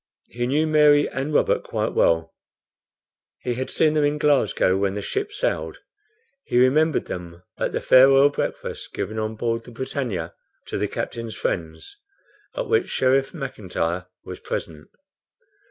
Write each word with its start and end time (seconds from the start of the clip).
He 0.29 0.47
knew 0.47 0.65
Mary 0.65 1.07
and 1.07 1.31
Robert 1.31 1.61
quite 1.61 1.93
well. 1.93 2.33
He 3.37 3.53
had 3.53 3.69
seen 3.69 3.93
them 3.93 4.03
in 4.03 4.17
Glasgow 4.17 4.75
when 4.75 4.95
the 4.95 5.01
ship 5.03 5.31
sailed. 5.31 5.77
He 6.43 6.57
remembered 6.57 7.05
them 7.05 7.43
at 7.59 7.71
the 7.71 7.81
farewell 7.81 8.29
breakfast 8.29 8.95
given 8.95 9.19
on 9.19 9.35
board 9.35 9.63
the 9.63 9.69
BRITANNIA 9.69 10.33
to 10.69 10.77
the 10.79 10.87
captain's 10.87 11.35
friends, 11.35 11.97
at 12.55 12.67
which 12.67 12.89
Sheriff 12.89 13.31
Mcintyre 13.31 14.07
was 14.25 14.39
present. 14.39 14.87